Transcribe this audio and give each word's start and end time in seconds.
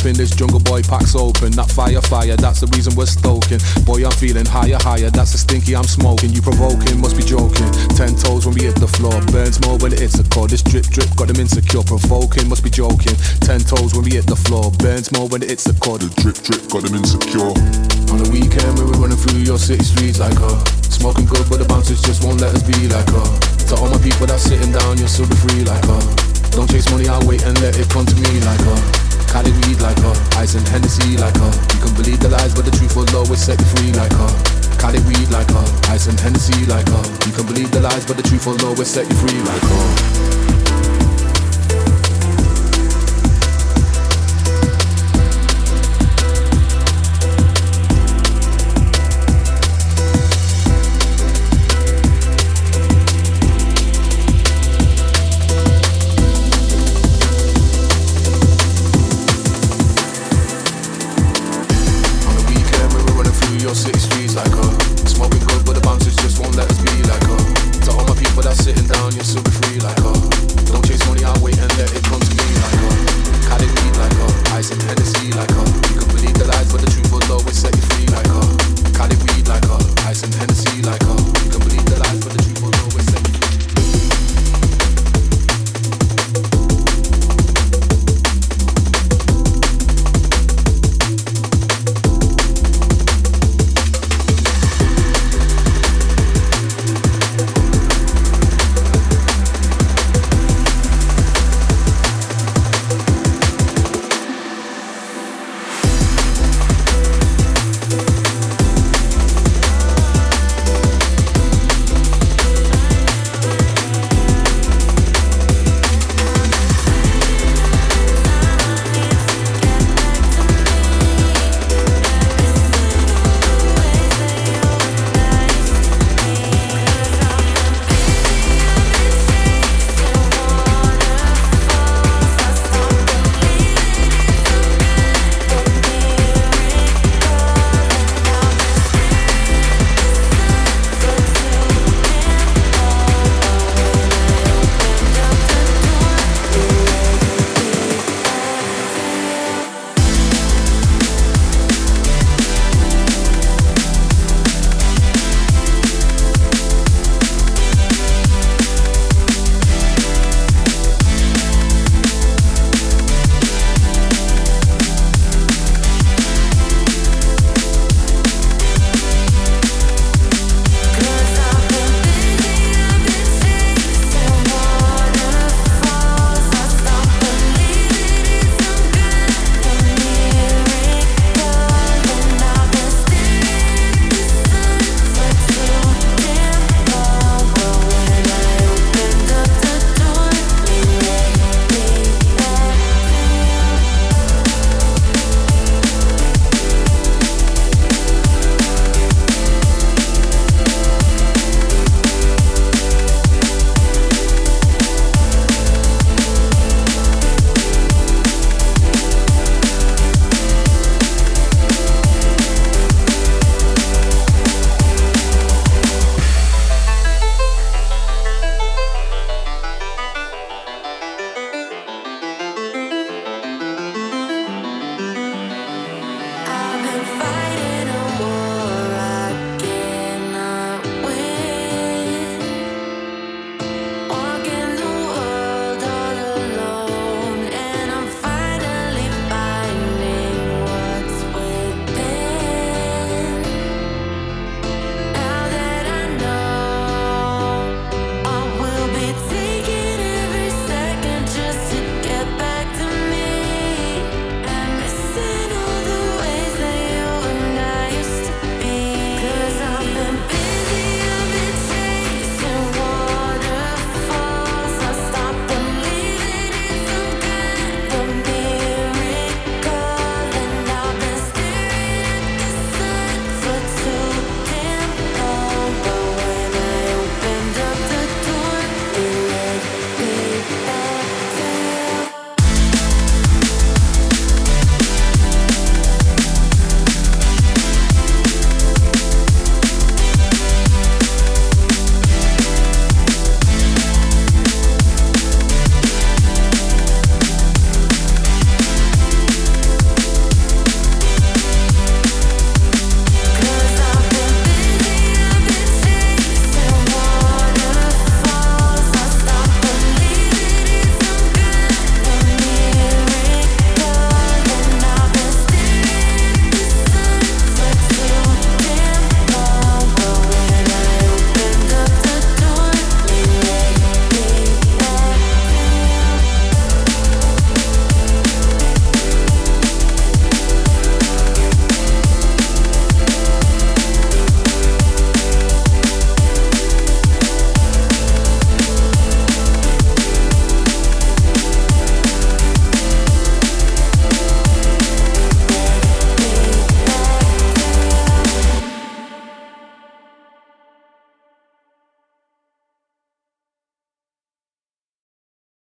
coping, 0.00 0.16
this 0.16 0.30
jungle 0.30 0.60
boy 0.60 0.82
packs 0.82 1.14
open. 1.14 1.52
That 1.52 1.68
fire, 1.70 2.00
fire, 2.00 2.36
that's 2.36 2.60
the 2.60 2.68
reason 2.72 2.94
we're 2.96 3.06
stoking. 3.06 3.60
Boy, 3.84 4.04
I'm 4.04 4.12
feeling 4.16 4.46
higher, 4.46 4.78
higher, 4.80 5.10
that's 5.10 5.32
the 5.32 5.38
stinky 5.38 5.76
I'm 5.76 5.84
smoking. 5.84 6.30
You 6.32 6.40
provoking, 6.40 7.00
must 7.00 7.16
be 7.16 7.24
joking. 7.24 7.68
Ten 7.92 8.16
toes 8.16 8.46
when 8.46 8.54
we 8.56 8.64
hit 8.64 8.76
the 8.80 8.88
floor, 8.88 9.20
burns 9.28 9.60
more 9.66 9.76
when 9.78 9.92
it 9.92 10.00
hits 10.00 10.18
a 10.18 10.24
core. 10.24 10.48
This 10.48 10.62
drip, 10.62 10.88
drip, 10.88 11.08
got 11.16 11.28
them 11.28 11.36
insecure, 11.40 11.82
provoking, 11.84 12.48
must 12.48 12.64
be 12.64 12.70
joking. 12.70 13.16
Ten 13.44 13.60
toes 13.60 13.92
when 13.92 14.04
we 14.08 14.16
hit 14.16 14.26
the 14.26 14.36
floor, 14.36 14.72
burns 14.80 15.12
more 15.12 15.28
when 15.28 15.42
it 15.42 15.50
hits 15.50 15.68
a 15.68 15.74
core. 15.76 15.98
The 15.98 16.08
drip, 16.16 16.40
drip, 16.40 16.62
got 16.72 16.82
them 16.84 16.96
insecure. 16.96 17.52
On 18.12 18.18
the 18.18 18.28
weekend, 18.32 18.80
we 18.80 18.88
were 18.88 18.96
running 18.96 19.20
through 19.20 19.44
your 19.44 19.60
city 19.60 19.84
streets 19.84 20.18
like 20.18 20.36
her. 20.36 20.56
Smoking 20.88 21.28
good, 21.28 21.44
but 21.52 21.60
the 21.60 21.68
bouncers 21.68 22.00
just 22.00 22.24
won't 22.24 22.40
let 22.40 22.54
us 22.56 22.64
be 22.64 22.88
like 22.88 23.08
her. 23.12 23.28
To 23.68 23.72
all 23.76 23.90
my 23.92 24.00
people 24.00 24.26
that's 24.26 24.48
sitting 24.48 24.72
down, 24.72 24.96
you'll 24.96 25.12
still 25.12 25.28
be 25.28 25.36
free 25.36 25.64
like 25.64 25.84
her. 25.84 26.02
Don't 26.56 26.68
chase 26.68 26.88
money, 26.90 27.08
I'll 27.08 27.24
wait 27.28 27.44
and 27.44 27.54
let 27.60 27.78
it 27.78 27.88
come 27.90 28.06
to 28.06 28.16
me 28.16 28.40
like 28.40 28.60
her. 28.64 28.99
Cali 29.30 29.52
weed 29.62 29.80
like 29.80 29.98
her, 30.00 30.14
ice 30.36 30.54
and 30.56 30.66
Hennessy 30.66 31.16
like 31.16 31.36
her. 31.38 31.52
You 31.72 31.80
can 31.86 31.94
believe 31.94 32.18
the 32.18 32.28
lies, 32.28 32.52
but 32.52 32.64
the 32.64 32.72
truth 32.72 32.96
will 32.96 33.08
always 33.16 33.40
set 33.40 33.60
you 33.60 33.66
free 33.66 33.92
like 33.92 34.12
uh, 34.12 34.26
her. 34.26 34.76
Cali 34.76 34.98
weed 35.06 35.30
like 35.30 35.48
her, 35.50 35.66
ice 35.86 36.08
and 36.08 36.18
Hennessy 36.18 36.66
like 36.66 36.88
her. 36.88 37.04
You 37.26 37.32
can 37.32 37.46
believe 37.46 37.70
the 37.70 37.80
lies, 37.80 38.04
but 38.04 38.16
the 38.16 38.24
truth 38.24 38.44
will 38.46 38.60
always 38.66 38.88
set 38.88 39.08
you 39.08 39.16
free 39.16 39.38
like 39.42 39.62
her. 39.62 40.19